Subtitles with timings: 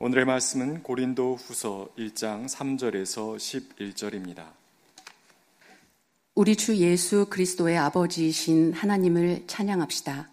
[0.00, 4.44] 오늘의 말씀은 고린도 후서 1장 3절에서 11절입니다.
[6.36, 10.30] 우리 주 예수 그리스도의 아버지이신 하나님을 찬양합시다.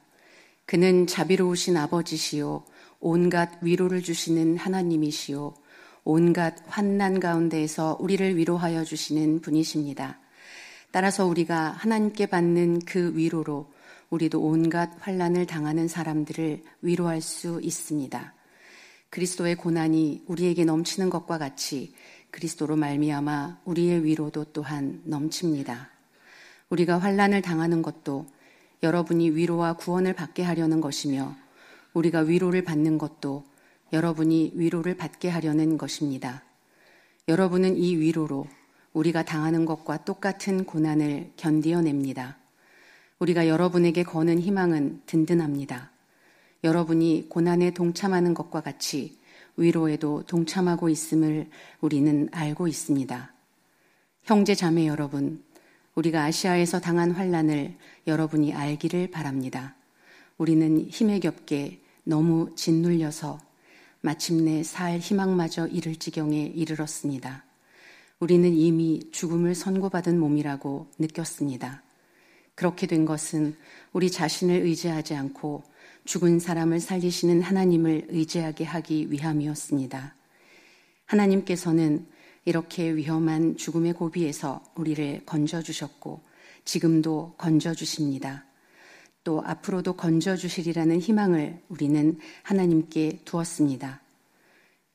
[0.68, 2.64] 그는 자비로우신 아버지시요
[3.00, 5.56] 온갖 위로를 주시는 하나님이시요
[6.04, 10.20] 온갖 환난 가운데에서 우리를 위로하여 주시는 분이십니다.
[10.92, 13.74] 따라서 우리가 하나님께 받는 그 위로로
[14.12, 18.35] 우리도 온갖 환란을 당하는 사람들을 위로할 수 있습니다.
[19.16, 21.94] 그리스도의 고난이 우리에게 넘치는 것과 같이
[22.32, 25.90] 그리스도로 말미암아 우리의 위로도 또한 넘칩니다.
[26.70, 28.26] 우리가 환란을 당하는 것도
[28.84, 31.34] 여러분이 위로와 구원을 받게 하려는 것이며
[31.94, 33.46] 우리가 위로를 받는 것도
[33.94, 36.44] 여러분이 위로를 받게 하려는 것입니다.
[37.30, 38.48] 여러분은 이 위로로
[38.92, 42.38] 우리가 당하는 것과 똑같은 고난을 견디어냅니다.
[43.20, 45.95] 우리가 여러분에게 거는 희망은 든든합니다.
[46.66, 49.20] 여러분이 고난에 동참하는 것과 같이
[49.56, 51.48] 위로에도 동참하고 있음을
[51.80, 53.34] 우리는 알고 있습니다.
[54.24, 55.44] 형제 자매 여러분,
[55.94, 57.76] 우리가 아시아에서 당한 환란을
[58.08, 59.76] 여러분이 알기를 바랍니다.
[60.40, 63.40] 우리는 힘에 겹게 너무 짓눌려서
[64.02, 67.46] 마침내 살 희망마저 잃을 지경에 이르렀습니다.
[68.20, 71.84] 우리는 이미 죽음을 선고받은 몸이라고 느꼈습니다.
[72.56, 73.56] 그렇게 된 것은
[73.94, 75.64] 우리 자신을 의지하지 않고
[76.06, 80.16] 죽은 사람을 살리시는 하나님을 의지하게 하기 위함이었습니다.
[81.06, 82.06] 하나님께서는
[82.46, 86.22] 이렇게 위험한 죽음의 고비에서 우리를 건져주셨고
[86.64, 88.46] 지금도 건져주십니다.
[89.24, 94.02] 또 앞으로도 건져주시리라는 희망을 우리는 하나님께 두었습니다.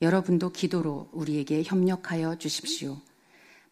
[0.00, 2.96] 여러분도 기도로 우리에게 협력하여 주십시오.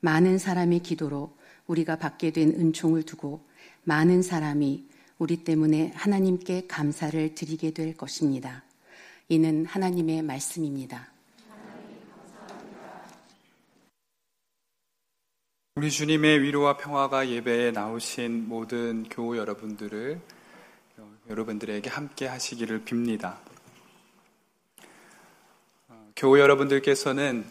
[0.00, 1.36] 많은 사람의 기도로
[1.68, 3.46] 우리가 받게 된 은총을 두고
[3.84, 8.62] 많은 사람이 우리 때문에 하나님께 감사를 드리게 될 것입니다.
[9.28, 11.08] 이는 하나님의 말씀입니다.
[15.74, 20.20] 우리 주님의 위로와 평화가 예배에 나오신 모든 교우 여러분들을
[21.28, 23.36] 여러분들에게 함께 하시기를 빕니다.
[26.16, 27.44] 교우 여러분들께서는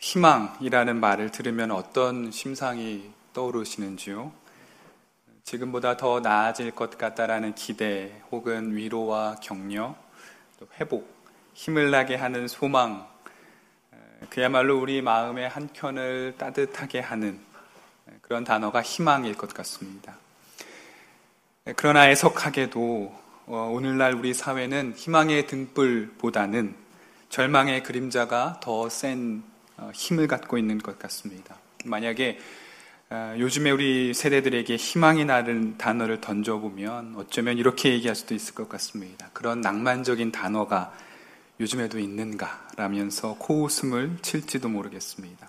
[0.00, 4.47] 희망이라는 말을 들으면 어떤 심상이 떠오르시는지요?
[5.48, 9.96] 지금보다 더 나아질 것 같다라는 기대 혹은 위로와 격려,
[10.60, 11.10] 또 회복,
[11.54, 13.06] 힘을 나게 하는 소망,
[14.28, 17.40] 그야말로 우리 마음의 한 켠을 따뜻하게 하는
[18.20, 20.16] 그런 단어가 희망일 것 같습니다.
[21.76, 26.74] 그러나 애석하게도 어, 오늘날 우리 사회는 희망의 등불보다는
[27.30, 29.42] 절망의 그림자가 더센
[29.78, 31.56] 어, 힘을 갖고 있는 것 같습니다.
[31.86, 32.67] 만약에 아,
[33.10, 39.30] 요즘에 우리 세대들에게 희망이 나는 단어를 던져보면 어쩌면 이렇게 얘기할 수도 있을 것 같습니다.
[39.32, 40.92] 그런 낭만적인 단어가
[41.58, 42.68] 요즘에도 있는가?
[42.76, 45.48] 라면서 코웃음을 칠지도 모르겠습니다.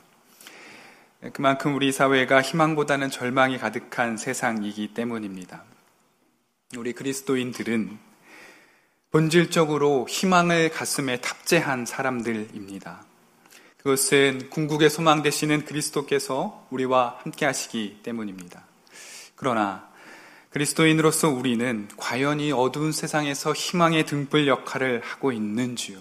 [1.34, 5.64] 그만큼 우리 사회가 희망보다는 절망이 가득한 세상이기 때문입니다.
[6.78, 8.00] 우리 그리스도인들은
[9.12, 13.09] 본질적으로 희망을 가슴에 탑재한 사람들입니다.
[13.79, 18.66] 그것은 궁극의 소망 되시는 그리스도께서 우리와 함께 하시기 때문입니다.
[19.35, 19.88] 그러나
[20.50, 25.97] 그리스도인으로서 우리는 과연 이 어두운 세상에서 희망의 등불 역할을 하고 있는지요?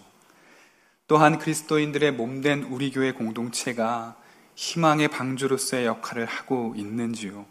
[1.07, 4.17] 또한 그리스도인들의 몸된 우리 교회 공동체가
[4.57, 7.47] 희망의 방주로서의 역할을 하고 있는지요?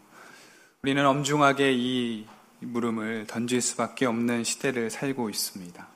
[0.82, 2.26] 우리는 엄중하게 이
[2.60, 5.88] 물음을 던질 수밖에 없는 시대를 살고 있습니다.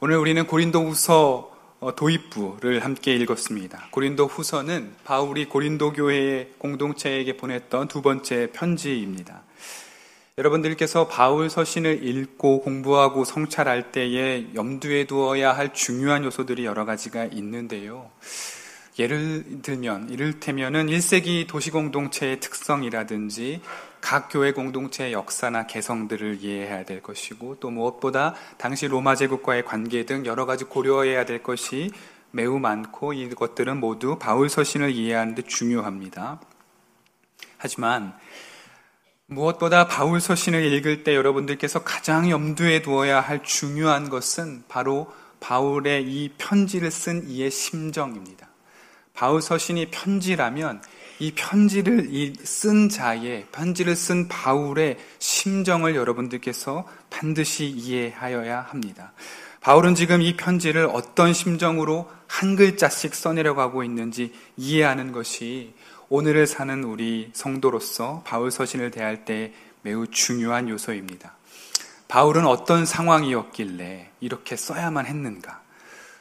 [0.00, 1.51] 오늘 우리는 고린도후서 어,
[1.90, 3.88] 도입부를 함께 읽었습니다.
[3.90, 9.42] 고린도 후서는 바울이 고린도 교회의 공동체에게 보냈던 두 번째 편지입니다.
[10.38, 18.10] 여러분들께서 바울 서신을 읽고 공부하고 성찰할 때에 염두에 두어야 할 중요한 요소들이 여러 가지가 있는데요.
[18.98, 23.60] 예를 들면, 이를테면은 1세기 도시공동체의 특성이라든지
[24.02, 30.26] 각 교회 공동체의 역사나 개성들을 이해해야 될 것이고 또 무엇보다 당시 로마 제국과의 관계 등
[30.26, 31.90] 여러 가지 고려해야 될 것이
[32.32, 36.40] 매우 많고 이것들은 모두 바울 서신을 이해하는 데 중요합니다.
[37.56, 38.14] 하지만
[39.26, 46.32] 무엇보다 바울 서신을 읽을 때 여러분들께서 가장 염두에 두어야 할 중요한 것은 바로 바울의 이
[46.38, 48.48] 편지를 쓴 이의 심정입니다.
[49.14, 50.82] 바울 서신이 편지라면
[51.22, 59.12] 이 편지를 쓴 자의, 편지를 쓴 바울의 심정을 여러분들께서 반드시 이해하여야 합니다.
[59.60, 65.74] 바울은 지금 이 편지를 어떤 심정으로 한 글자씩 써내려 가고 있는지 이해하는 것이
[66.08, 69.52] 오늘을 사는 우리 성도로서 바울 서신을 대할 때
[69.82, 71.36] 매우 중요한 요소입니다.
[72.08, 75.62] 바울은 어떤 상황이었길래 이렇게 써야만 했는가?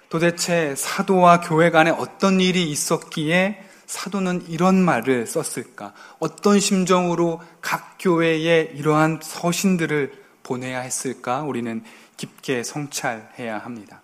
[0.09, 5.93] 도대체 사도와 교회 간에 어떤 일이 있었기에 사도는 이런 말을 썼을까?
[6.19, 11.41] 어떤 심정으로 각 교회에 이러한 서신들을 보내야 했을까?
[11.41, 11.83] 우리는
[12.15, 14.01] 깊게 성찰해야 합니다.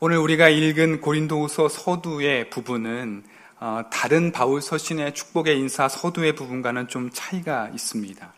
[0.00, 3.22] 오늘 우리가 읽은 고린도후서 서두의 부분은
[3.60, 8.32] 어, 다른 바울 서신의 축복의 인사 서두의 부분과는 좀 차이가 있습니다.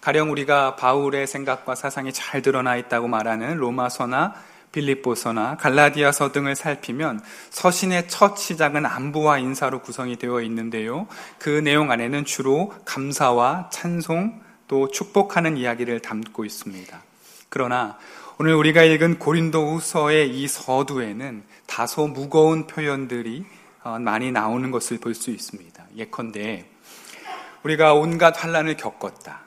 [0.00, 4.34] 가령 우리가 바울의 생각과 사상이 잘 드러나 있다고 말하는 로마서나
[4.76, 7.20] 빌립보서나 갈라디아서 등을 살피면
[7.50, 11.06] 서신의 첫 시작은 안부와 인사로 구성이 되어 있는데요.
[11.38, 17.02] 그 내용 안에는 주로 감사와 찬송 또 축복하는 이야기를 담고 있습니다.
[17.48, 17.96] 그러나
[18.38, 23.46] 오늘 우리가 읽은 고린도후서의 이 서두에는 다소 무거운 표현들이
[23.82, 25.86] 어, 많이 나오는 것을 볼 수 있습니다.
[25.96, 26.68] 예컨대
[27.62, 29.40] 우리가 온갖 환란을 겪었다.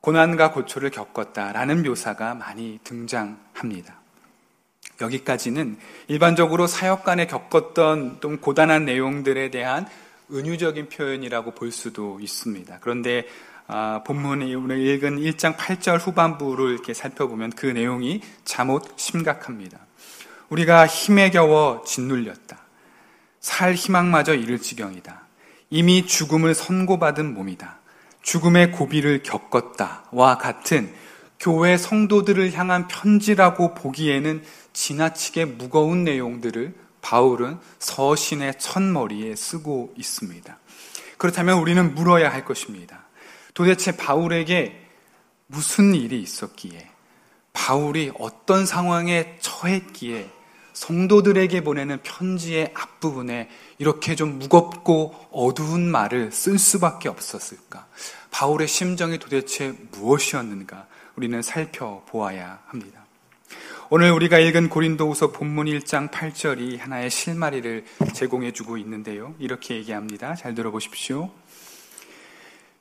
[0.00, 3.98] 고난과 고초를 겪었다라는 묘사가 많이 등장합니다.
[5.00, 5.76] 여기까지는
[6.08, 9.86] 일반적으로 사역 간에 겪었던 좀 고단한 내용들에 대한
[10.32, 12.78] 은유적인 표현이라고 볼 수도 있습니다.
[12.80, 13.26] 그런데
[13.66, 19.78] 아, 본문에 오늘 읽은 1장 8절 후반부를 이렇게 살펴보면 그 내용이 잠옷 심각합니다.
[20.48, 22.58] 우리가 힘에 겨워 짓눌렸다.
[23.40, 25.22] 살 희망마저 잃을 지경이다.
[25.70, 27.78] 이미 죽음을 선고받은 몸이다.
[28.22, 30.92] 죽음의 고비를 겪었다와 같은
[31.38, 34.42] 교회 성도들을 향한 편지라고 보기에는
[34.72, 40.58] 지나치게 무거운 내용들을 바울은 서신의 첫머리에 쓰고 있습니다.
[41.16, 43.04] 그렇다면 우리는 물어야 할 것입니다.
[43.54, 44.88] 도대체 바울에게
[45.46, 46.88] 무슨 일이 있었기에,
[47.52, 50.30] 바울이 어떤 상황에 처했기에,
[50.74, 53.48] 성도들에게 보내는 편지의 앞부분에
[53.78, 57.88] 이렇게 좀 무겁고 어두운 말을 쓸 수밖에 없었을까?
[58.30, 60.86] 바울의 심정이 도대체 무엇이었는가?
[61.16, 63.04] 우리는 살펴보아야 합니다.
[63.90, 69.34] 오늘 우리가 읽은 고린도후서 본문 1장 8절이 하나의 실마리를 제공해 주고 있는데요.
[69.38, 70.34] 이렇게 얘기합니다.
[70.34, 71.30] 잘 들어보십시오.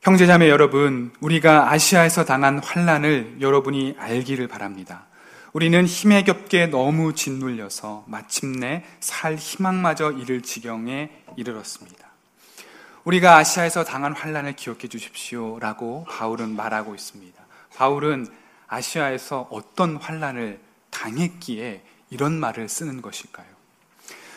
[0.02, 5.06] 형제자매 여러분, 우리가 아시아에서 당한 환란을 여러분이 알기를 바랍니다.
[5.54, 12.07] 우리는 힘에 겹게 너무 짓눌려서 마침내 살 희망마저 잃을 지경에 이르렀습니다.
[13.08, 17.42] 우리가 아시아에서 당한 환란을 기억해 주십시오라고 바울은 말하고 있습니다.
[17.78, 18.28] 바울은
[18.68, 20.60] 아시아에서 어떤 환란을
[20.90, 23.48] 당했기에 이런 말을 쓰는 것일까요?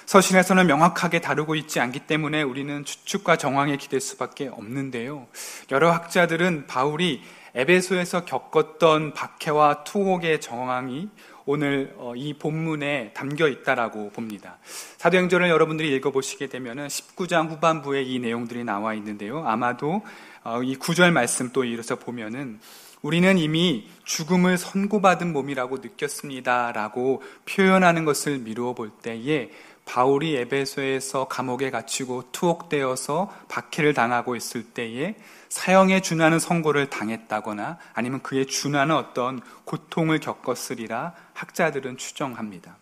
[0.07, 5.27] 서신에서는 명확하게 다루고 있지 않기 때문에 우리는 추측과 정황에 기댈 수밖에 없는데요.
[5.73, 7.25] 여러 학자들은 바울이
[7.57, 11.09] 에베소에서 겪었던 박해와 투옥의 정황이
[11.53, 14.59] 오늘 어, 이 본문에 담겨 있다라고 봅니다.
[14.99, 19.45] 사도행전을 여러분들이 읽어보시게 되면 19장 후반부에 이 내용들이 나와 있는데요.
[19.45, 20.03] 아마도
[20.45, 22.61] 어, 이 구절 말씀 또 이어서 보면은
[23.03, 29.51] 우리는 이미 죽음을 선고받은 몸이라고 느꼈습니다라고 표현하는 것을 미루어 볼 때에
[29.91, 35.17] 바울이 에베소에서 감옥에 갇히고 투옥되어서 박해를 당하고 있을 때에
[35.49, 42.77] 사형에 준하는 선고를 당했다거나 아니면 그에 준하는 어떤 고통을 겪었으리라 학자들은 추정합니다.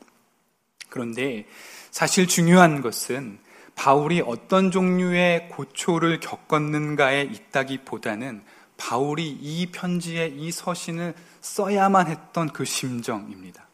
[0.91, 1.47] 그런데
[1.91, 3.39] 사실 중요한 것은
[3.75, 8.45] 바울이 어떤 종류의 고초를 겪었는가에 있다기보다는
[8.77, 13.67] 바울이 이 편지에 이 서신을 써야만 했던 그 심정입니다.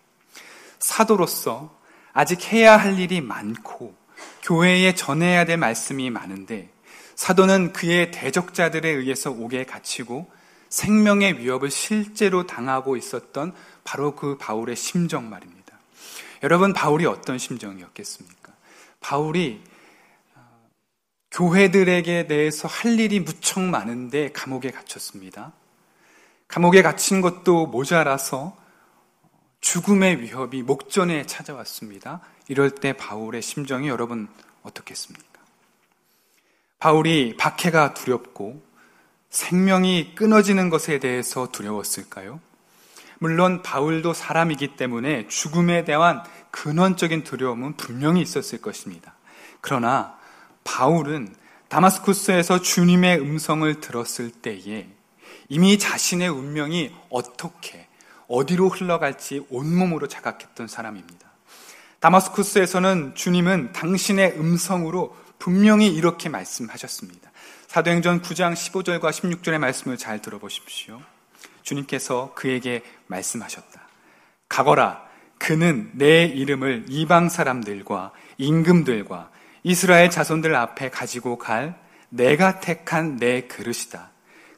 [0.79, 1.83] 사도로서
[2.15, 3.94] 아직 해야 할 일이 많고
[4.43, 6.71] 교회에 전해야 될 말씀이 많은데
[7.17, 10.31] 사도는 그의 대적자들에 의해서 옥에 갇히고
[10.69, 13.55] 생명의 위협을 실제로 당하고 있었던
[13.85, 15.79] 바로 그 바울의 심정 말입니다.
[16.43, 18.53] 여러분, 바울이 어떤 심정이었겠습니까?
[19.01, 19.63] 바울이
[21.31, 25.53] 교회들에게 대해서 할 일이 무척 많은데 감옥에 갇혔습니다.
[26.49, 28.56] 감옥에 갇힌 것도 모자라서
[29.65, 32.21] 죽음의 위협이 목전에 찾아왔습니다.
[32.49, 34.29] 이럴 때 바울의 심정이 여러분
[34.63, 35.41] 어떻겠습니까?
[36.79, 38.63] 바울이 박해가 두렵고
[39.31, 42.41] 생명이 끊어지는 것에 대해서 두려웠을까요?
[43.19, 49.15] 물론 바울도 사람이기 때문에 죽음에 대한 근원적인 두려움은 분명히 있었을 것입니다.
[49.63, 50.19] 그러나
[50.65, 51.35] 바울은
[51.69, 54.89] 다마스쿠스에서 주님의 음성을 들었을 때에
[55.49, 57.89] 이미 자신의 운명이 어떻게,
[58.29, 61.29] 어디로 흘러갈지 온몸으로 자각했던 사람입니다.
[62.01, 67.31] 다마스쿠스에서는 주님은 당신의 음성으로 분명히 이렇게 말씀하셨습니다.
[67.67, 71.01] 사도행전 9장 15절과 16절의 말씀을 잘 들어보십시오.
[71.63, 73.81] 주님께서 그에게 말씀하셨다.
[74.49, 75.03] 가거라.
[75.39, 79.31] 그는 내 이름을 이방 사람들과 임금들과
[79.63, 81.75] 이스라엘 자손들 앞에 가지고 갈
[82.11, 84.11] 내가 택한 내 그릇이다.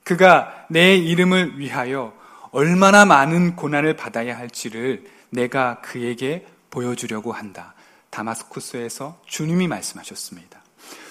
[0.05, 2.13] 그가 내 이름을 위하여
[2.57, 7.75] 얼마나 많은 고난을 받아야 할지를 내가 그에게 보여주려고 한다.
[8.09, 10.63] 다마스쿠스에서 주님이 말씀하셨습니다.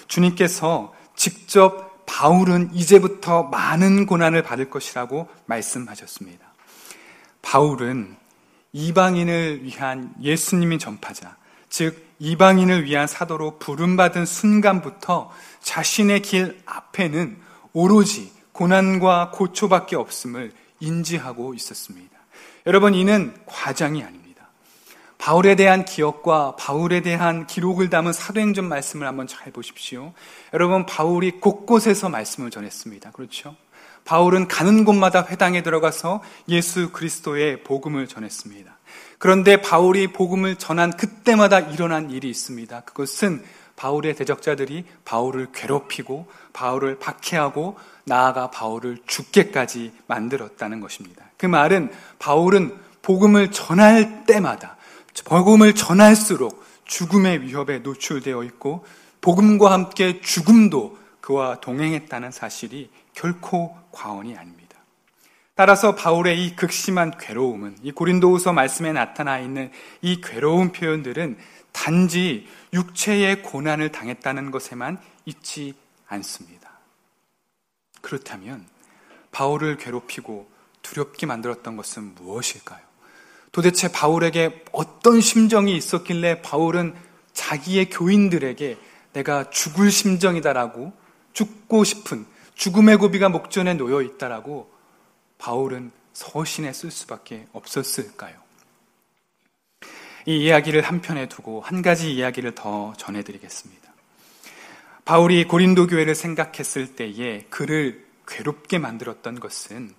[0.08, 6.44] 주님께서 직접 바울은 이제부터 많은 고난을 받을 것이라고 말씀하셨습니다.
[7.42, 8.16] 바울은
[8.72, 11.36] 이방인을 위한 예수님의 전파자,
[11.68, 17.40] 즉 이방인을 위한 사도로 부름받은 순간부터 자신의 길 앞에는
[17.72, 22.16] 오로지 고난과 고초밖에 없음을 인지하고 있었습니다.
[22.66, 24.48] 여러분, 이는 과장이 아닙니다.
[25.18, 30.12] 바울에 대한 기억과 바울에 대한 기록을 담은 사도행전 말씀을 한번 잘 보십시오.
[30.52, 33.12] 여러분, 바울이 곳곳에서 말씀을 전했습니다.
[33.12, 33.56] 그렇죠?
[34.04, 38.78] 바울은 가는 곳마다 회당에 들어가서 예수 그리스도의 복음을 전했습니다.
[39.18, 42.80] 그런데 바울이 복음을 전한 그때마다 일어난 일이 있습니다.
[42.82, 47.76] 그것은 바울의 대적자들이 바울을 괴롭히고 바울을 박해하고
[48.06, 51.24] 나아가 바울을 죽게까지 만들었다는 것입니다.
[51.36, 54.76] 그 말은 바울은 복음을 전할 때마다
[55.24, 58.86] 복음을 전할수록 죽음의 위협에 노출되어 있고
[59.20, 64.76] 복음과 함께 죽음도 그와 동행했다는 사실이 결코 과언이 아닙니다.
[65.56, 69.72] 따라서 바울의 이 극심한 괴로움은 이 고린도후서 말씀에 나타나 있는
[70.02, 71.38] 이 괴로운 표현들은
[71.72, 75.74] 단지 육체의 고난을 당했다는 것에만 있지
[76.06, 76.65] 않습니다.
[78.00, 78.66] 그렇다면
[79.32, 80.48] 바울을 괴롭히고
[80.82, 82.80] 두렵게 만들었던 것은 무엇일까요?
[83.52, 86.94] 도대체 바울에게 어떤 심정이 있었길래 바울은
[87.32, 88.78] 자기의 교인들에게
[89.12, 90.92] 내가 죽을 심정이다라고
[91.32, 94.70] 죽고 싶은 죽음의 고비가 목전에 놓여 있다라고
[95.38, 98.36] 바울은 서신에 쓸 수밖에 없었을까요?
[100.26, 103.85] 이 이야기를 한편에 두고 한 가지 이야기를 더 전해드리겠습니다.
[105.06, 109.94] 바울이 고린도 교회를 생각했을 때에 그를 괴롭게 만들었던 것은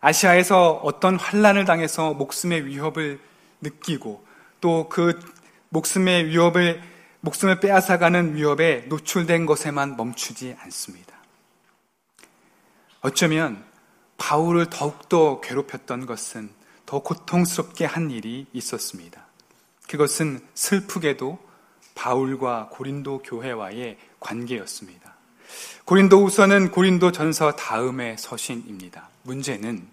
[0.00, 3.20] 아시아에서 어떤 환란을 당해서 목숨의 위협을
[3.60, 4.26] 느끼고
[4.60, 5.18] 또 그
[5.70, 6.82] 목숨의 위협을
[7.20, 11.14] 목숨을 빼앗아가는 위협에 노출된 것에만 멈추지 않습니다.
[13.02, 13.64] 어쩌면
[14.18, 16.50] 바울을 더욱더 괴롭혔던 것은
[16.86, 19.24] 더 고통스럽게 한 일이 있었습니다.
[19.88, 21.38] 그것은 슬프게도
[21.94, 25.14] 바울과 고린도 교회와의 관계였습니다.
[25.84, 29.08] 고린도 후서는 고린도 전서 다음의 서신입니다.
[29.22, 29.86] 문제는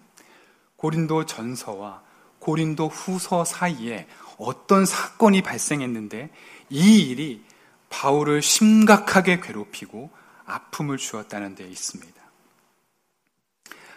[0.76, 2.02] 고린도 전서와
[2.38, 4.06] 고린도 후서 사이에
[4.38, 6.30] 어떤 사건이 발생했는데
[6.70, 7.44] 이 일이
[7.90, 10.10] 바울을 심각하게 괴롭히고
[10.46, 12.18] 아픔을 주었다는 데 있습니다.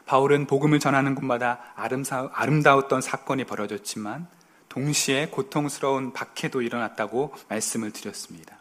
[0.05, 1.73] 바울은 복음을 전하는 곳마다
[2.33, 4.27] 아름다웠던 사건이 벌어졌지만
[4.71, 8.55] 동시에 고통스러운 박해도 일어났다고 말씀을 드렸습니다.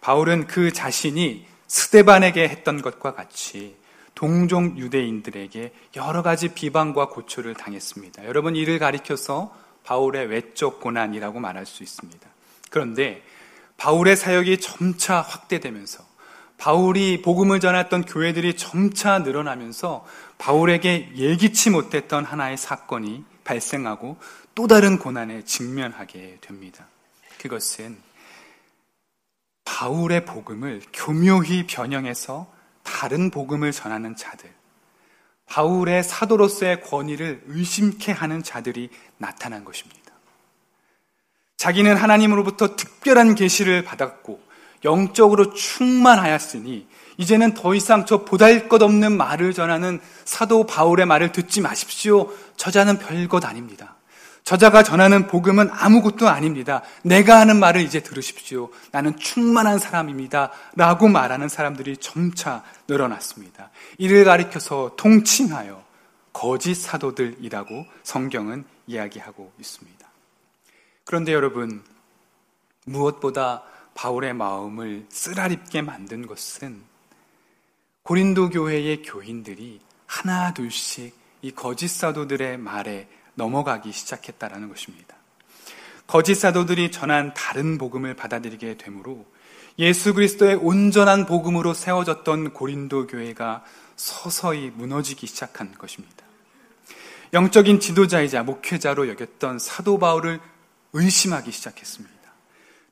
[0.00, 3.76] 바울은 그 자신이 스데반에게 했던 것과 같이
[4.14, 8.26] 동종 유대인들에게 여러 가지 비방과 고초를 당했습니다.
[8.26, 12.28] 여러분 이를 가리켜서 바울의 외적 고난이라고 말할 수 있습니다.
[12.70, 13.22] 그런데
[13.76, 16.04] 바울의 사역이 점차 확대되면서
[16.58, 20.06] 바울이 복음을 전했던 교회들이 점차 늘어나면서
[20.38, 24.16] 바울에게 예기치 못했던 하나의 사건이 발생하고
[24.54, 26.86] 또 다른 고난에 직면하게 됩니다.
[27.38, 27.98] 그것은
[29.64, 34.50] 바울의 복음을 교묘히 변형해서 다른 복음을 전하는 자들,
[35.46, 40.12] 바울의 사도로서의 권위를 의심케 하는 자들이 나타난 것입니다.
[41.56, 44.42] 자기는 하나님으로부터 특별한 계시를 받았고
[44.84, 46.86] 영적으로 충만하였으니
[47.16, 52.30] 이제는 더 이상 저 보잘 것 없는 말을 전하는 사도 바울의 말을 듣지 마십시오.
[52.56, 53.96] 저자는 별것 아닙니다.
[54.44, 56.82] 저자가 전하는 복음은 아무것도 아닙니다.
[57.02, 58.68] 내가 하는 말을 이제 들으십시오.
[58.92, 60.50] 나는 충만한 사람입니다.
[60.76, 63.70] 라고 말하는 사람들이 점차 늘어났습니다.
[63.96, 65.82] 이를 가리켜서 통칭하여
[66.34, 70.06] 거짓 사도들이라고 성경은 이야기하고 있습니다.
[71.04, 71.82] 그런데 여러분,
[72.84, 73.62] 무엇보다
[73.94, 76.82] 바울의 마음을 쓰라립게 만든 것은
[78.04, 85.16] 고린도 교회의 교인들이 하나 둘씩 이 거짓 사도들의 말에 넘어가기 시작했다라는 것입니다.
[86.06, 89.24] 거짓 사도들이 전한 다른 복음을 받아들이게 되므로
[89.78, 93.64] 예수 그리스도의 온전한 복음으로 세워졌던 고린도 교회가
[93.96, 96.26] 서서히 무너지기 시작한 것입니다.
[97.32, 100.40] 영적인 지도자이자 목회자로 여겼던 사도 바울을
[100.92, 102.14] 의심하기 시작했습니다.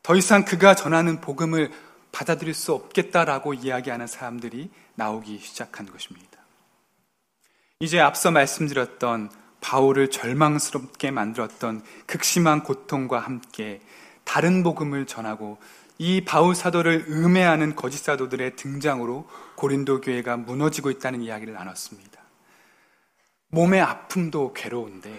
[0.03, 1.71] 더 이상 그가 전하는 복음을
[2.13, 6.39] 받아들일 수 없겠다라고 이야기하는 사람들이 나오기 시작한 것입니다.
[7.81, 9.31] 이제 앞서 말씀드렸던
[9.61, 13.81] 바울을 절망스럽게 만들었던 극심한 고통과 함께
[14.25, 15.59] 다른 복음을 전하고
[15.99, 22.21] 이 바울 사도를 음해하는 거짓 사도들의 등장으로 고린도 교회가 무너지고 있다는 이야기를 나눴습니다.
[23.49, 25.13] 몸의 아픔도 괴로운데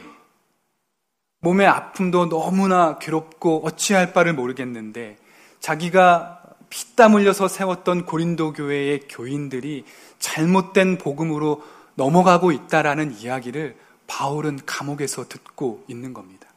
[1.40, 5.18] 몸의 아픔도 너무나 괴롭고 어찌할 바를 모르겠는데
[5.60, 6.43] 자기가
[6.74, 9.86] 피땀 흘려서 세웠던 고린도 교회의 교인들이
[10.18, 11.64] 잘못된 복음으로
[11.94, 13.78] 넘어가고 있다라는 이야기를
[14.08, 16.48] 바울은 감옥에서 듣고 있는 겁니다.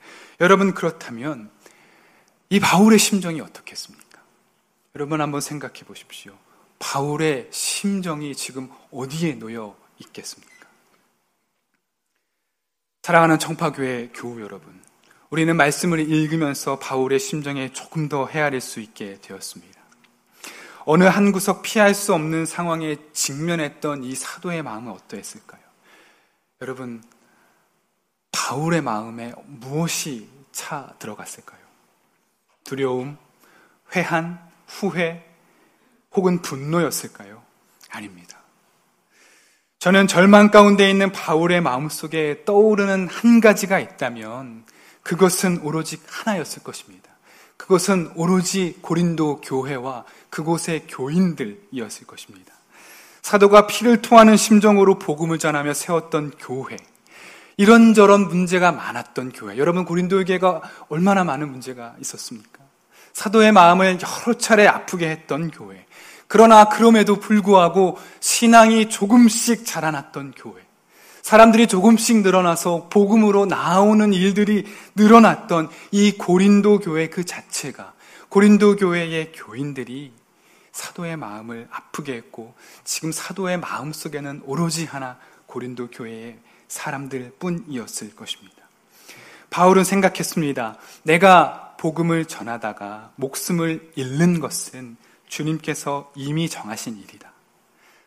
[0.40, 1.50] 여러분 그렇다면
[2.48, 4.22] 이 바울의 심정이 어떻겠습니까?
[4.94, 6.32] 여러분 한번 생각해 보십시오.
[6.78, 10.50] 바울의 심정이 지금 어디에 놓여 있겠습니까?
[13.02, 14.80] 사랑하는 청파교회 교우 여러분,
[15.28, 19.75] 우리는 말씀을 읽으면서 바울의 심정에 조금 더 헤아릴 수 있게 되었습니다.
[20.88, 25.60] 어느 한 구석 피할 수 없는 상황에 직면했던 이 사도의 마음은 어떠했을까요?
[26.62, 27.02] 여러분,
[28.30, 31.58] 바울의 마음에 무엇이 차 들어갔을까요?
[32.62, 33.18] 두려움,
[33.96, 34.38] 회한,
[34.68, 35.28] 후회,
[36.12, 37.42] 혹은 분노였을까요?
[37.90, 38.38] 아닙니다.
[39.80, 44.64] 저는 절망 가운데 있는 바울의 마음속에 떠오르는 한 가지가 있다면
[45.02, 47.05] 그것은 오로지 하나였을 것입니다.
[47.56, 52.52] 그것은 오로지 고린도 교회와 그곳의 교인들이었을 것입니다.
[53.22, 56.76] 사도가 피를 토하는 심정으로 복음을 전하며 세웠던 교회.
[57.56, 59.56] 이런저런 문제가 많았던 교회.
[59.56, 62.60] 여러분, 고린도 교회가 얼마나 많은 문제가 있었습니까?
[63.14, 65.86] 사도의 마음을 여러 차례 아프게 했던 교회.
[66.28, 70.65] 그러나 그럼에도 불구하고 신앙이 조금씩 자라났던 교회.
[71.26, 74.64] 사람들이 조금씩 늘어나서 복음으로 나오는 일들이
[74.94, 77.94] 늘어났던 이 고린도 교회 그 자체가
[78.28, 80.12] 고린도 교회의 교인들이
[80.70, 82.54] 사도의 마음을 아프게 했고
[82.84, 88.62] 지금 사도의 마음 속에는 오로지 하나 고린도 교회의 사람들 뿐이었을 것입니다.
[89.50, 90.76] 바울은 생각했습니다.
[91.02, 97.32] 내가 복음을 전하다가 목숨을 잃는 것은 주님께서 이미 정하신 일이다.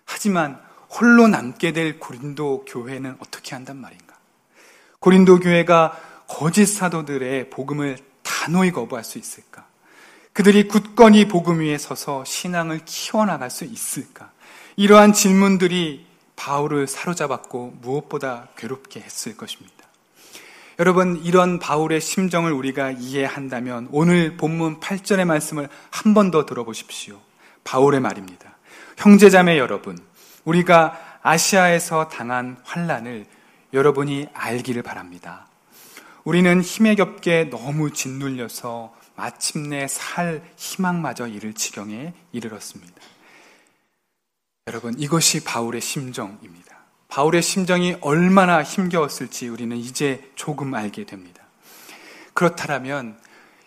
[0.05, 4.15] 하지만 홀로 남게 될 고린도 교회는 어떻게 한단 말인가?
[5.00, 9.65] 고린도 교회가 거짓 사도들의 복음을 단호히 거부할 수 있을까?
[10.34, 14.31] 그들이 굳건히 복음 위에 서서 신앙을 키워나갈 수 있을까?
[14.75, 19.75] 이러한 질문들이 바울을 사로잡았고 무엇보다 괴롭게 했을 것입니다.
[20.79, 27.20] 여러분, 이런 바울의 심정을 우리가 이해한다면 오늘 본문 8절의 말씀을 한 번 더 들어보십시오.
[27.66, 28.55] 바울의 말입니다.
[28.98, 29.98] 형제자매 여러분,
[30.50, 33.25] 우리가 아시아에서 당한 환란을
[33.72, 35.48] 여러분이 알기를 바랍니다.
[36.24, 42.96] 우리는 힘에 겹게 너무 짓눌려서 마침내 살 희망마저 잃을 지경에 이르렀습니다.
[44.68, 46.77] 여러분, 이것이 바울의 심정입니다.
[47.09, 51.44] 바울의 심정이 얼마나 힘겨웠을지 우리는 이제 조금 알게 됩니다.
[52.33, 53.20] 그렇다면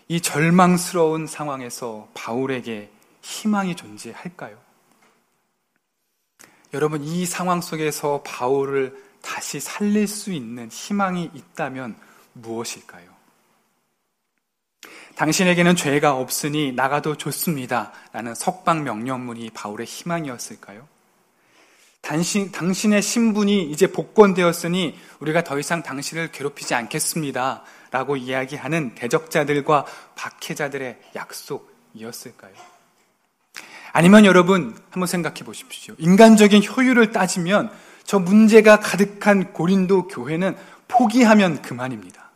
[0.08, 2.90] 이 절망스러운 상황에서 바울에게
[3.20, 4.71] 희망이 존재할까요?
[6.74, 11.96] 여러분, 이 상황 속에서 바울을 다시 살릴 수 있는 희망이 있다면
[12.32, 13.12] 무엇일까요?
[15.14, 17.92] 당신에게는 죄가 없으니 나가도 좋습니다.
[18.12, 20.88] 라는 석방 명령문이 바울의 희망이었을까요?
[22.00, 27.62] 당신, 당신의 신분이 이제 복권되었으니 우리가 더 이상 당신을 괴롭히지 않겠습니다.
[27.90, 29.84] 라고 이야기하는 대적자들과
[30.16, 32.71] 박해자들의 약속이었을까요?
[33.92, 35.94] 아니면 여러분, 한번 생각해 보십시오.
[35.98, 37.70] 인간적인 효율을 따지면
[38.04, 40.56] 저 문제가 가득한 고린도 교회는
[40.88, 42.30] 포기하면 그만입니다.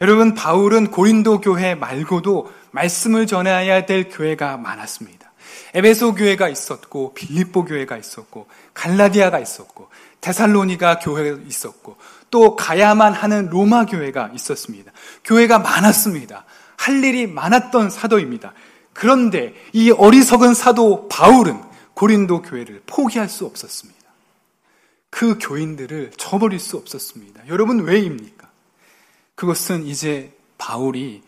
[0.00, 5.32] 여러분, 바울은 고린도 교회 말고도 말씀을 전해야 될 교회가 많았습니다.
[5.74, 9.88] 에베소 교회가 있었고, 빌립보 교회가 있었고, 갈라디아가 있었고,
[10.20, 11.96] 데살로니가 교회가 있었고,
[12.30, 14.90] 또 가야만 하는 로마 교회가 있었습니다.
[15.24, 16.44] 교회가 많았습니다.
[16.76, 18.52] 할 일이 많았던 사도입니다.
[18.92, 21.60] 그런데 이 어리석은 사도 바울은
[21.94, 24.00] 고린도 교회를 포기할 수 없었습니다.
[25.10, 27.48] 그 교인들을 저버릴 수 없었습니다.
[27.48, 28.50] 여러분 왜입니까?
[29.34, 31.22] 그것은 이제 바울이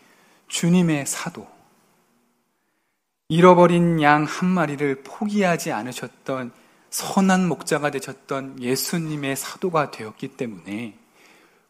[0.47, 1.47] 주님의 사도,
[3.29, 6.51] 잃어버린 양 한 마리를 포기하지 않으셨던
[6.91, 10.97] 선한 목자가 되셨던 예수님의 사도가 되었기 때문에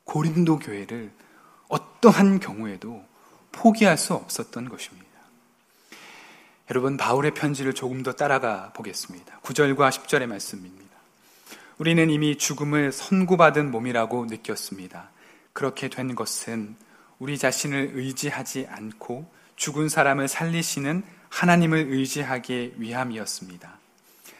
[0.04, 1.12] 고린도 교회를
[1.70, 3.04] 어떠한 경우에도
[3.52, 5.05] 포기할 수 없었던 것입니다.
[6.72, 9.40] 여러분, 바울의 편지를 조금 더 따라가 보겠습니다.
[9.42, 10.96] 9절과 10절의 말씀입니다.
[11.78, 15.12] 우리는 이미 죽음을 선고받은 몸이라고 느꼈습니다.
[15.54, 16.76] 그렇게 된 것은
[17.20, 23.78] 우리 자신을 의지하지 않고 죽은 사람을 살리시는 하나님을 의지하기 위함이었습니다.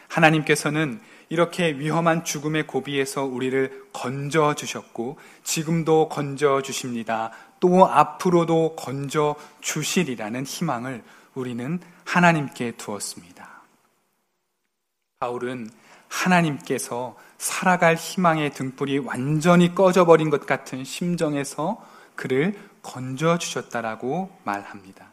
[0.08, 7.30] 하나님께서는 이렇게 위험한 죽음의 고비에서 우리를 건져 주셨고 지금도 건져 주십니다.
[7.60, 11.04] 또 앞으로도 건져 주시리라는 희망을
[11.36, 13.48] 우리는 하나님께 두었습니다.
[15.20, 15.70] 바울은
[16.08, 25.06] 하나님께서 살아갈 희망의 등불이 완전히 꺼져버린 것 같은 심정에서 그를 건져 주셨다라고 말합니다.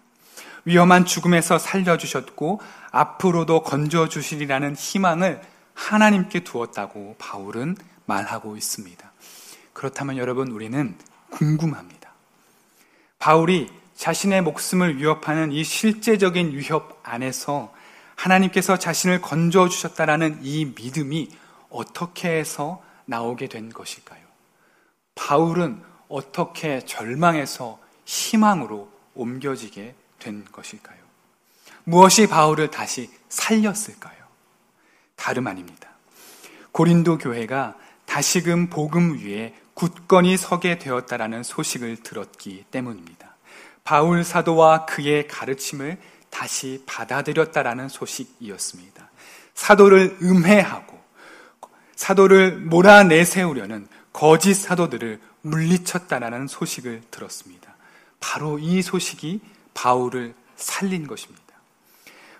[0.66, 5.42] 위험한 죽음에서 살려주셨고 앞으로도 건져 주시리라는 희망을
[5.74, 9.12] 하나님께 두었다고 바울은 말하고 있습니다.
[9.74, 10.98] 그렇다면 여러분 우리는
[11.32, 12.12] 궁금합니다.
[13.20, 13.70] 바울이
[14.04, 17.74] 자신의 목숨을 위협하는 이 실제적인 위협 안에서
[18.16, 21.30] 하나님께서 자신을 건져 주셨다라는 이 믿음이
[21.70, 24.20] 어떻게 해서 나오게 된 것일까요?
[25.16, 30.98] 바울은 어떻게 절망에서 희망으로 옮겨지게 된 것일까요?
[31.86, 34.22] 무엇이 바울을 다시 살렸을까요?
[35.16, 35.88] 다름 아닙니다.
[36.74, 43.23] 고린도 교회가 다시금 복음 위에 굳건히 서게 되었다라는 소식을 들었기 때문입니다.
[43.84, 45.98] 바울 사도와 그의 가르침을
[46.30, 49.10] 다시 받아들였다라는 소식이었습니다.
[49.54, 51.00] 사도를 음해하고
[51.96, 57.76] 사도를 몰아내세우려는 거짓 사도들을 물리쳤다라는 소식을 들었습니다.
[58.20, 59.42] 바로 이 소식이
[59.74, 61.44] 바울을 살린 것입니다.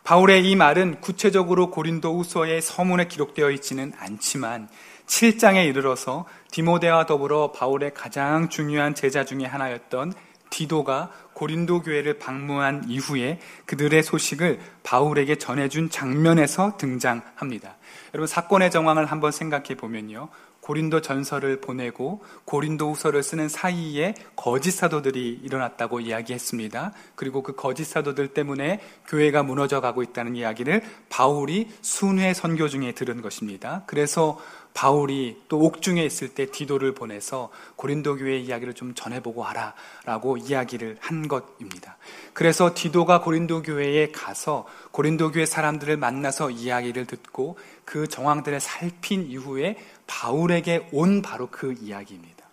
[0.04, 4.70] 바울의 이 말은 구체적으로 고린도 후서의 서문에 기록되어 있지는 않지만
[5.08, 10.14] 7장에 이르러서 디모데와 더불어 바울의 가장 중요한 제자 중의 하나였던
[10.50, 17.78] 디도가 고린도 교회를 방문한 이후에 그들의 소식을 바울에게 전해준 장면에서 등장합니다.
[18.14, 20.30] 여러분 사건의 정황을 한번 생각해 보면요.
[20.64, 26.94] 고린도 전설을 보내고 고린도 후서를 쓰는 사이에 거짓 사도들이 일어났다고 이야기했습니다.
[27.16, 33.22] 그리고 그 거짓 사도들 때문에 교회가 무너져 가고 있다는 이야기를 바울이 순회 선교 중에 들은
[33.22, 33.84] 것입니다.
[33.88, 34.40] 그래서
[34.74, 41.28] 바울이 또 옥중에 있을 때 디도를 보내서 고린도 교회 이야기를 좀 전해보고 와라라고 이야기를 한
[41.28, 41.98] 것입니다.
[42.34, 49.78] 그래서 디도가 고린도 교회에 가서 고린도 교회 사람들을 만나서 이야기를 듣고 그 정황들을 살핀 이후에
[50.08, 52.46] 바울에게 온 바로 그 이야기입니다.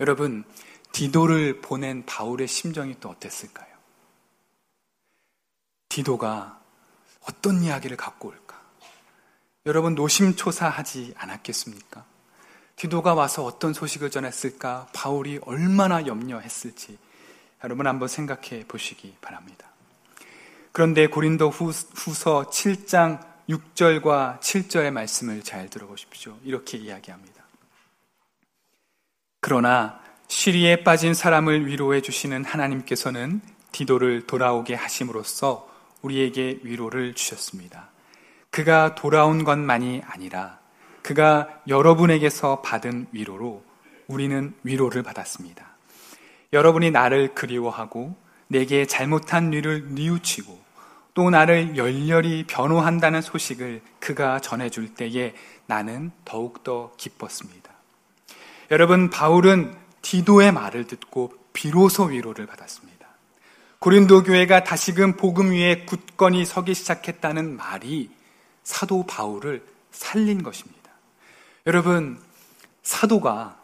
[0.00, 0.44] 여러분,
[0.92, 3.68] 디도를 보낸 바울의 심정이 또 어땠을까요?
[5.88, 6.60] 디도가
[7.28, 8.60] 어떤 이야기를 갖고 올까?
[9.66, 12.04] 여러분 노심초사하지 않았겠습니까?
[12.76, 14.88] 디도가 와서 어떤 소식을 전했을까?
[14.94, 16.96] 바울이 얼마나 염려했을지
[17.64, 19.68] 여러분 한번 생각해 보시기 바랍니다.
[20.72, 26.36] 그런데 고린도 후서 7장 6절과 7절의 말씀을 잘 들어보십시오.
[26.44, 27.44] 이렇게 이야기합니다.
[29.40, 33.40] 그러나 시리에 빠진 사람을 위로해 주시는 하나님께서는
[33.72, 35.68] 디도를 돌아오게 하심으로써
[36.02, 37.88] 우리에게 위로를 주셨습니다.
[38.50, 40.58] 그가 돌아온 것만이 아니라
[41.02, 43.64] 그가 여러분에게서 받은 위로로
[44.06, 45.66] 우리는 위로를 받았습니다.
[46.52, 48.16] 여러분이 나를 그리워하고
[48.48, 50.67] 내게 잘못한 일을 뉘우치고
[51.18, 55.34] 또 나를 열렬히 변호한다는 소식을 그가 전해줄 때에
[55.66, 57.72] 나는 더욱더 기뻤습니다.
[58.70, 63.08] 여러분, 바울은 디도의 말을 듣고 비로소 위로를 받았습니다.
[63.80, 68.10] 고린도 교회가 다시금 복음 위에 굳건히 서기 시작했다는 말이
[68.62, 70.88] 사도 바울을 살린 것입니다.
[71.66, 72.22] 여러분,
[72.84, 73.60] 사도가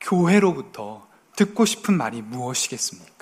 [0.00, 3.13] 교회로부터 듣고 싶은 말이 무엇이겠습니까?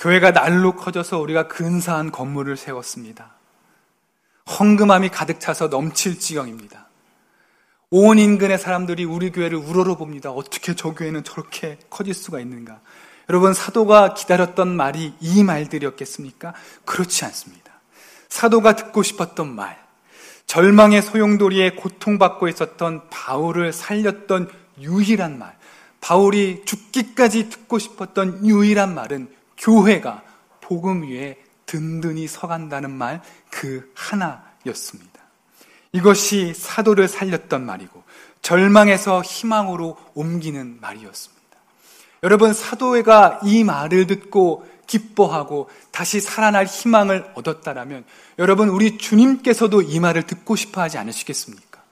[0.00, 3.32] 교회가 날로 커져서 우리가 근사한 건물을 세웠습니다.
[4.58, 6.88] 헝금함이 가득 차서 넘칠 지경입니다.
[7.90, 10.30] 온 인근의 사람들이 우리 교회를 우러러 봅니다.
[10.30, 12.80] 어떻게 저 교회는 저렇게 커질 수가 있는가?
[13.28, 16.54] 여러분, 사도가 기다렸던 말이 이 말들이었겠습니까?
[16.86, 17.70] 그렇지 않습니다.
[18.30, 19.78] 사도가 듣고 싶었던 말,
[20.46, 25.58] 절망의 소용돌이에 고통받고 있었던 바울을 살렸던 유일한 말,
[26.00, 29.28] 바울이 죽기까지 듣고 싶었던 유일한 말은
[29.60, 30.24] 교회가
[30.60, 35.20] 복음 위에 든든히 서간다는 말 그 하나였습니다.
[35.92, 38.02] 이것이 사도를 살렸던 말이고
[38.42, 41.40] 절망에서 희망으로 옮기는 말이었습니다.
[42.22, 48.04] 여러분 사도회가 이 말을 듣고 기뻐하고 다시 살아날 희망을 얻었다라면
[48.38, 51.82] 여러분 우리 주님께서도 이 말을 듣고 싶어 하지 않으시겠습니까?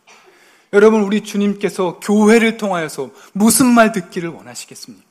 [0.72, 5.07] 여러분 우리 주님께서 교회를 통하여서 무슨 말 듣기를 원하시겠습니까?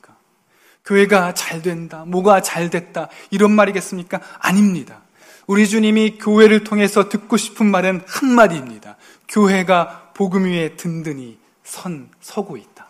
[0.88, 4.20] 교회가 잘 된다, 뭐가 잘 됐다 이런 말이겠습니까?
[4.38, 5.02] 아닙니다.
[5.46, 8.96] 우리 주님이 교회를 통해서 듣고 싶은 말은 한마디입니다.
[9.28, 12.86] 교회가 복음 위에 든든히 선 서고 있다.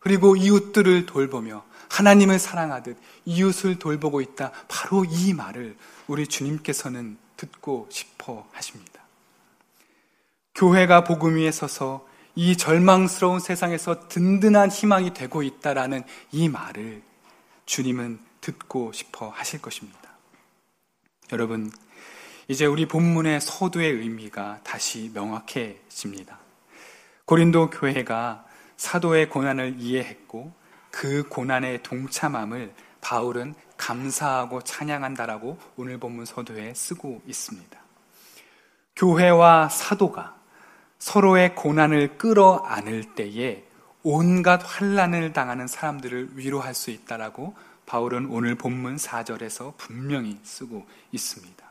[0.00, 4.50] 그리고 이웃들을 돌보며 하나님을 사랑하듯 이웃을 돌보고 있다.
[4.66, 5.76] 바로 이 말을
[6.08, 9.00] 우리 주님께서는 듣고 싶어 하십니다.
[10.56, 17.07] 교회가 복음 위에 서서 이 절망스러운 세상에서 든든한 희망이 되고 있다라는 이 말을
[17.68, 20.00] 주님은 듣고 싶어 하실 것입니다.
[21.32, 21.70] 여러분,
[22.48, 26.38] 이제 우리 본문의 서두의 의미가 다시 명확해집니다.
[27.26, 28.46] 고린도 교회가
[28.78, 30.50] 사도의 고난을 이해했고
[30.90, 37.78] 그 고난의 동참함을 바울은 감사하고 찬양한다라고 오늘 본문 서두에 쓰고 있습니다.
[38.96, 40.34] 교회와 사도가
[40.98, 43.67] 서로의 고난을 끌어안을 때에
[44.02, 47.56] 온갖 환란을 당하는 사람들을 위로할 수 있다라고
[47.86, 51.66] 바울은 오늘 본문 4절에서 분명히 쓰고 있습니다.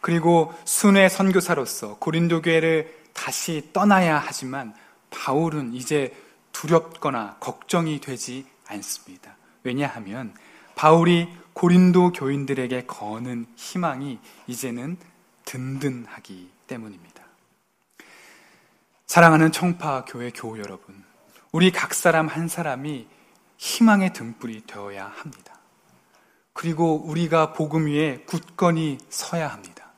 [0.00, 4.74] 그리고 순회 선교사로서 고린도 교회를 다시 떠나야 하지만
[5.10, 6.14] 바울은 이제
[6.52, 9.36] 두렵거나 걱정이 되지 않습니다.
[9.62, 10.34] 왜냐하면
[10.74, 14.96] 바울이 고린도 교인들에게 거는 희망이 이제는
[15.44, 17.22] 든든하기 때문입니다.
[19.06, 21.03] 사랑하는 청파 교회 교우 여러분,
[21.54, 23.06] 우리 각 사람 한 사람이
[23.58, 25.60] 희망의 등불이 되어야 합니다.
[26.52, 29.92] 그리고 우리가 복음 위에 굳건히 서야 합니다.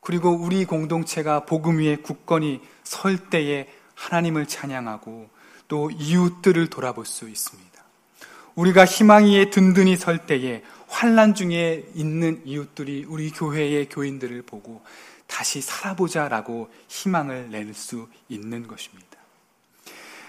[0.00, 5.30] 그리고 우리 공동체가 복음 위에 굳건히 설 때에 하나님을 찬양하고
[5.68, 7.84] 또 이웃들을 돌아볼 수 있습니다.
[8.56, 14.82] 우리가 희망 위에 든든히 설 때에 환란 중에 있는 이웃들이 우리 교회의 교인들을 보고
[15.28, 19.17] 다시 살아보자라고 희망을 낼 수 있는 것입니다.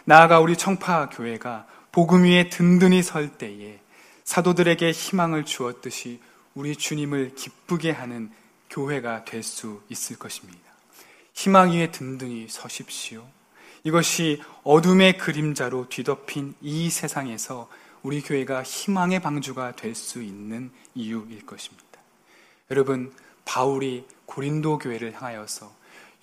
[0.06, 3.80] 나아가 우리 청파 교회가 복음 위에 든든히 설 때에
[4.24, 6.20] 사도들에게 희망을 주었듯이
[6.54, 8.32] 우리 주님을 기쁘게 하는
[8.70, 10.60] 교회가 될 수 있을 것입니다.
[11.34, 13.26] 희망 위에 든든히 서십시오.
[13.84, 17.70] 이것이 어둠의 그림자로 뒤덮인 이 세상에서
[18.04, 21.86] 우리 교회가 희망의 방주가 될 수 있는 이유일 것입니다.
[22.72, 23.14] 여러분,
[23.46, 25.74] 바울이 고린도 교회를 향하여서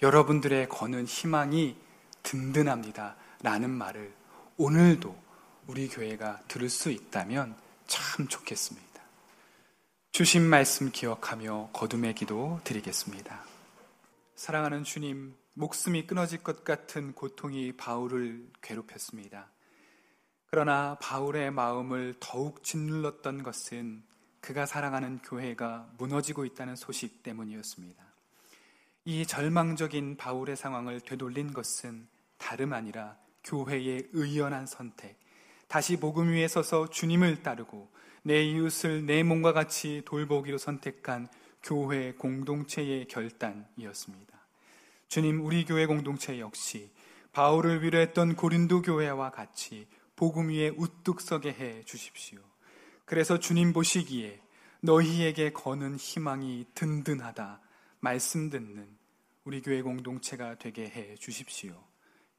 [0.03, 1.77] 여러분들의 거는 희망이
[2.23, 3.17] 든든합니다.
[3.43, 4.15] 라는 말을
[4.57, 5.17] 오늘도
[5.67, 8.87] 우리 교회가 들을 수 있다면 참 좋겠습니다.
[10.13, 13.45] 주신 말씀 기억하며 거둠의 기도 드리겠습니다.
[14.35, 19.51] 사랑하는 주님, 목숨이 끊어질 것 같은 고통이 바울을 괴롭혔습니다.
[20.47, 24.03] 그러나 바울의 마음을 더욱 짓눌렀던 것은
[24.41, 28.03] 그가 사랑하는 교회가 무너지고 있다는 소식 때문이었습니다.
[29.05, 35.19] 이 절망적인 바울의 상황을 되돌린 것은 다름 아니라 교회의 의연한 선택,
[35.69, 37.91] 다시 복음 위에 서서 주님을 따르고
[38.23, 41.29] 내 이웃을 내 몸과 같이 돌보기로 선택한
[41.63, 44.37] 교회 공동체의 결단이었습니다.
[45.09, 46.91] 주님, 우리 교회 공동체 역시
[47.33, 52.41] 바울을 위로했던 고린도 교회와 같이 복음 위에 우뚝 서게 해 주십시오.
[53.05, 54.41] 그래서 주님 보시기에
[54.81, 57.61] 너희에게 거는 희망이 든든하다
[58.01, 58.89] 말씀 듣는
[59.45, 61.81] 우리 교회 공동체가 되게 해 주십시오.